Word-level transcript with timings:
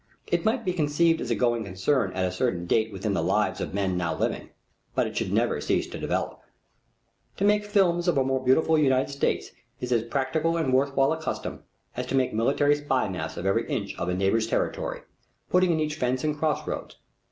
It 0.25 0.43
might 0.43 0.65
be 0.65 0.73
conceived 0.73 1.21
as 1.21 1.29
a 1.29 1.35
going 1.35 1.63
concern 1.63 2.11
at 2.13 2.25
a 2.25 2.31
certain 2.31 2.65
date 2.65 2.91
within 2.91 3.13
the 3.13 3.21
lives 3.21 3.61
of 3.61 3.75
men 3.75 3.97
now 3.97 4.15
living, 4.17 4.49
but 4.95 5.05
it 5.05 5.15
should 5.15 5.31
never 5.31 5.61
cease 5.61 5.85
to 5.89 5.99
develop. 5.99 6.41
To 7.37 7.45
make 7.45 7.63
films 7.63 8.07
of 8.07 8.17
a 8.17 8.23
more 8.23 8.43
beautiful 8.43 8.79
United 8.79 9.11
States 9.11 9.51
is 9.79 9.91
as 9.91 10.01
practical 10.05 10.57
and 10.57 10.73
worth 10.73 10.95
while 10.95 11.13
a 11.13 11.21
custom 11.21 11.61
as 11.95 12.07
to 12.07 12.15
make 12.15 12.33
military 12.33 12.73
spy 12.73 13.07
maps 13.09 13.37
of 13.37 13.45
every 13.45 13.67
inch 13.69 13.95
of 13.99 14.09
a 14.09 14.15
neighbor's 14.15 14.47
territory, 14.47 15.01
putting 15.51 15.69
in 15.71 15.79
each 15.79 15.93
fence 15.97 16.23
and 16.23 16.35
cross 16.35 16.65
roads. 16.67 16.97